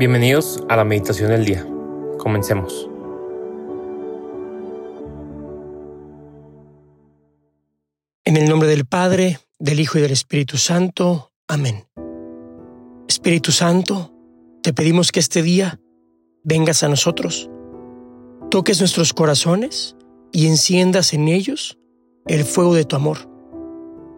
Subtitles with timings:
[0.00, 1.62] Bienvenidos a la meditación del día.
[2.16, 2.88] Comencemos.
[8.24, 11.32] En el nombre del Padre, del Hijo y del Espíritu Santo.
[11.48, 11.84] Amén.
[13.08, 14.10] Espíritu Santo,
[14.62, 15.78] te pedimos que este día
[16.44, 17.50] vengas a nosotros,
[18.50, 19.96] toques nuestros corazones
[20.32, 21.76] y enciendas en ellos
[22.26, 23.18] el fuego de tu amor,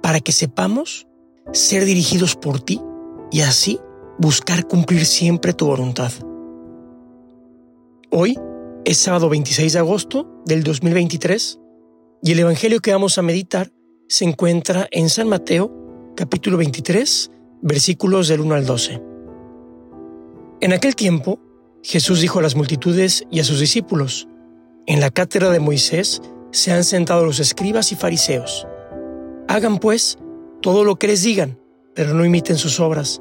[0.00, 1.08] para que sepamos
[1.52, 2.80] ser dirigidos por ti
[3.32, 3.80] y así
[4.22, 6.12] buscar cumplir siempre tu voluntad.
[8.08, 8.38] Hoy
[8.84, 11.58] es sábado 26 de agosto del 2023
[12.22, 13.72] y el Evangelio que vamos a meditar
[14.06, 15.72] se encuentra en San Mateo
[16.16, 17.32] capítulo 23
[17.62, 19.02] versículos del 1 al 12.
[20.60, 21.40] En aquel tiempo,
[21.82, 24.28] Jesús dijo a las multitudes y a sus discípulos,
[24.86, 28.68] en la cátedra de Moisés se han sentado los escribas y fariseos.
[29.48, 30.16] Hagan pues
[30.60, 31.58] todo lo que les digan,
[31.96, 33.20] pero no imiten sus obras,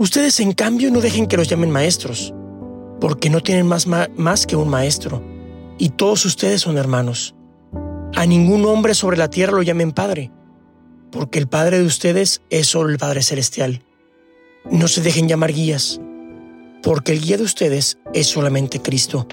[0.00, 2.32] Ustedes, en cambio, no dejen que los llamen maestros,
[3.02, 5.22] porque no tienen más, más que un maestro,
[5.76, 7.34] y todos ustedes son hermanos.
[8.14, 10.32] A ningún hombre sobre la tierra lo llamen Padre,
[11.12, 13.82] porque el Padre de ustedes es solo el Padre Celestial.
[14.70, 16.00] No se dejen llamar guías,
[16.82, 19.28] porque el guía de ustedes es solamente Cristo.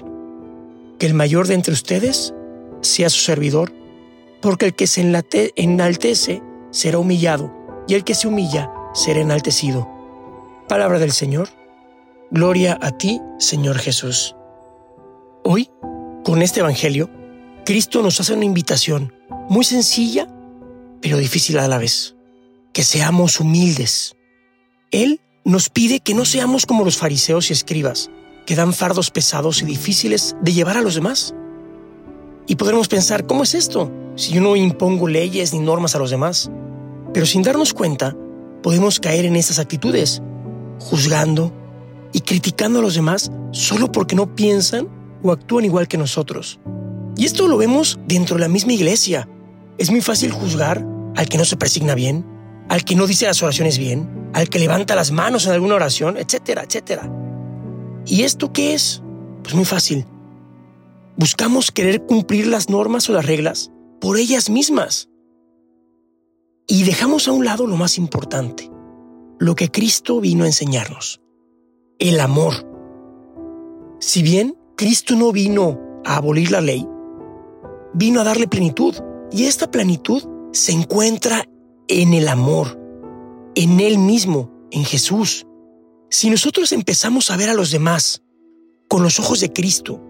[0.98, 2.34] Que el mayor de entre ustedes
[2.82, 3.72] sea su servidor,
[4.42, 7.56] porque el que se enaltece será humillado,
[7.88, 9.96] y el que se humilla será enaltecido.
[10.68, 11.48] Palabra del Señor.
[12.30, 14.36] Gloria a ti, Señor Jesús.
[15.42, 15.70] Hoy,
[16.24, 17.08] con este Evangelio,
[17.64, 19.14] Cristo nos hace una invitación
[19.48, 20.28] muy sencilla,
[21.00, 22.16] pero difícil a la vez.
[22.74, 24.14] Que seamos humildes.
[24.90, 28.10] Él nos pide que no seamos como los fariseos y escribas,
[28.44, 31.34] que dan fardos pesados y difíciles de llevar a los demás.
[32.46, 33.90] Y podremos pensar, ¿cómo es esto?
[34.16, 36.50] Si yo no impongo leyes ni normas a los demás.
[37.14, 38.14] Pero sin darnos cuenta,
[38.62, 40.20] podemos caer en esas actitudes
[40.78, 41.52] juzgando
[42.12, 44.88] y criticando a los demás solo porque no piensan
[45.22, 46.60] o actúan igual que nosotros.
[47.16, 49.28] Y esto lo vemos dentro de la misma iglesia.
[49.76, 52.24] Es muy fácil juzgar al que no se presigna bien,
[52.68, 56.16] al que no dice las oraciones bien, al que levanta las manos en alguna oración,
[56.16, 57.10] etcétera, etcétera.
[58.06, 59.02] ¿Y esto qué es?
[59.42, 60.06] Pues muy fácil.
[61.16, 65.08] Buscamos querer cumplir las normas o las reglas por ellas mismas.
[66.66, 68.70] Y dejamos a un lado lo más importante,
[69.38, 71.20] lo que Cristo vino a enseñarnos,
[71.98, 72.54] el amor.
[74.00, 76.86] Si bien Cristo no vino a abolir la ley,
[77.94, 78.94] vino a darle plenitud,
[79.30, 80.22] y esta plenitud
[80.52, 81.44] se encuentra
[81.88, 82.78] en el amor,
[83.54, 85.46] en Él mismo, en Jesús.
[86.10, 88.22] Si nosotros empezamos a ver a los demás
[88.88, 90.02] con los ojos de Cristo,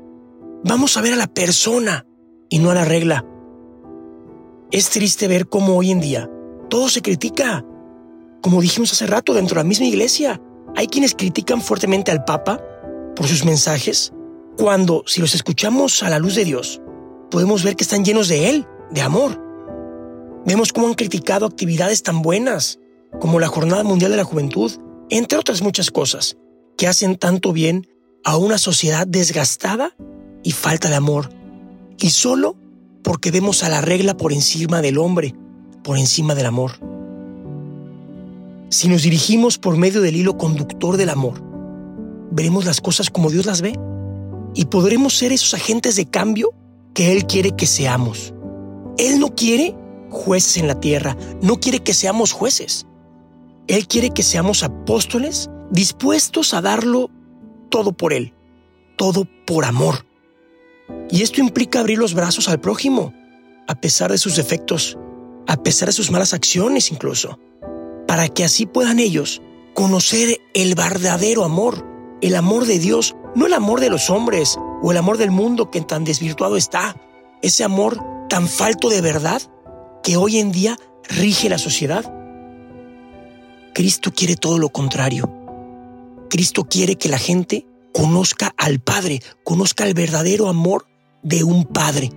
[0.64, 2.06] vamos a ver a la persona
[2.48, 3.26] y no a la regla.
[4.70, 6.30] Es triste ver cómo hoy en día
[6.68, 7.64] todo se critica,
[8.48, 10.40] como dijimos hace rato, dentro de la misma iglesia,
[10.74, 12.58] hay quienes critican fuertemente al Papa
[13.14, 14.10] por sus mensajes,
[14.56, 16.80] cuando si los escuchamos a la luz de Dios,
[17.30, 19.38] podemos ver que están llenos de Él, de amor.
[20.46, 22.78] Vemos cómo han criticado actividades tan buenas
[23.20, 24.72] como la Jornada Mundial de la Juventud,
[25.10, 26.38] entre otras muchas cosas,
[26.78, 27.86] que hacen tanto bien
[28.24, 29.94] a una sociedad desgastada
[30.42, 31.28] y falta de amor,
[31.98, 32.56] y solo
[33.04, 35.34] porque vemos a la regla por encima del hombre,
[35.84, 36.87] por encima del amor.
[38.70, 41.42] Si nos dirigimos por medio del hilo conductor del amor,
[42.30, 43.72] veremos las cosas como Dios las ve
[44.54, 46.52] y podremos ser esos agentes de cambio
[46.92, 48.34] que Él quiere que seamos.
[48.98, 49.74] Él no quiere
[50.10, 52.86] jueces en la tierra, no quiere que seamos jueces.
[53.68, 57.10] Él quiere que seamos apóstoles dispuestos a darlo
[57.70, 58.34] todo por Él,
[58.96, 60.04] todo por amor.
[61.08, 63.14] Y esto implica abrir los brazos al prójimo,
[63.66, 64.98] a pesar de sus defectos,
[65.46, 67.38] a pesar de sus malas acciones incluso
[68.08, 69.42] para que así puedan ellos
[69.74, 71.86] conocer el verdadero amor,
[72.22, 75.70] el amor de Dios, no el amor de los hombres o el amor del mundo
[75.70, 76.96] que tan desvirtuado está,
[77.42, 79.42] ese amor tan falto de verdad
[80.02, 80.78] que hoy en día
[81.08, 82.10] rige la sociedad.
[83.74, 85.30] Cristo quiere todo lo contrario.
[86.30, 90.86] Cristo quiere que la gente conozca al Padre, conozca el verdadero amor
[91.22, 92.10] de un Padre.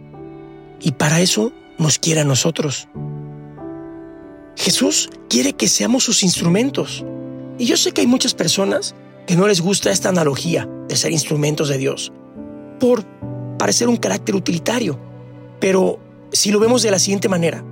[0.79, 2.87] Y para eso nos quiere a nosotros.
[4.55, 7.05] Jesús quiere que seamos sus instrumentos.
[7.57, 8.95] Y yo sé que hay muchas personas
[9.25, 12.11] que no les gusta esta analogía de ser instrumentos de Dios
[12.79, 13.05] por
[13.57, 14.99] parecer un carácter utilitario.
[15.59, 15.99] Pero
[16.31, 17.63] si lo vemos de la siguiente manera,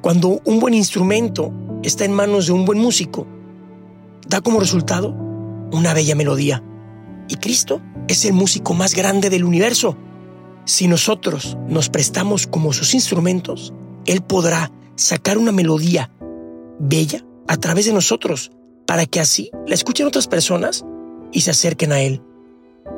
[0.00, 1.52] cuando un buen instrumento
[1.82, 3.26] está en manos de un buen músico,
[4.26, 5.14] da como resultado
[5.72, 6.62] una bella melodía.
[7.28, 9.96] Y Cristo es el músico más grande del universo.
[10.64, 13.72] Si nosotros nos prestamos como sus instrumentos,
[14.06, 16.10] Él podrá sacar una melodía
[16.78, 18.50] bella a través de nosotros
[18.86, 20.84] para que así la escuchen otras personas
[21.32, 22.22] y se acerquen a Él.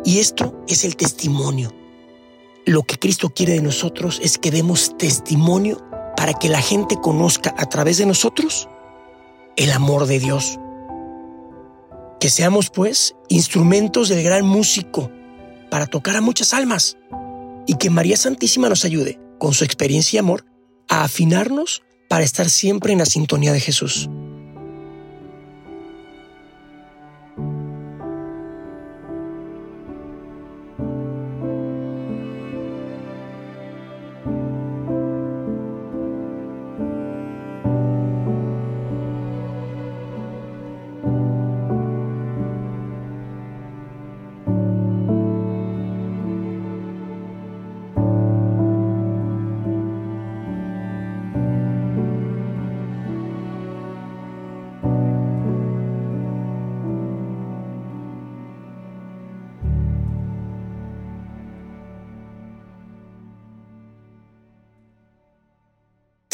[0.05, 1.73] Y esto es el testimonio.
[2.65, 5.85] Lo que Cristo quiere de nosotros es que demos testimonio
[6.17, 8.69] para que la gente conozca a través de nosotros
[9.57, 10.59] el amor de Dios.
[12.19, 15.11] Que seamos, pues, instrumentos del gran músico
[15.71, 16.97] para tocar a muchas almas
[17.67, 20.45] y que María Santísima nos ayude, con su experiencia y amor,
[20.89, 24.09] a afinarnos para estar siempre en la sintonía de Jesús.